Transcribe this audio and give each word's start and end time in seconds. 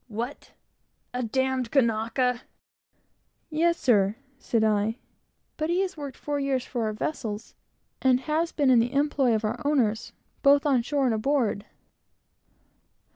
"What? 0.07 0.53
a 1.13 1.21
d 1.21 1.27
d 1.61 1.69
Kanaka?" 1.69 2.41
"Yes, 3.51 3.77
sir," 3.79 4.15
said 4.39 4.63
I; 4.63 4.97
"but 5.57 5.69
he 5.69 5.81
has 5.81 5.95
worked 5.95 6.17
four 6.17 6.39
years 6.39 6.65
for 6.65 6.85
our 6.85 6.93
vessels, 6.93 7.53
and 8.01 8.21
has 8.21 8.51
been 8.51 8.71
in 8.71 8.79
the 8.79 8.93
employ 8.93 9.35
of 9.35 9.45
our 9.45 9.61
owners, 9.63 10.13
both 10.41 10.65
on 10.65 10.81
shore 10.81 11.05
and 11.05 11.13
aboard." 11.13 11.67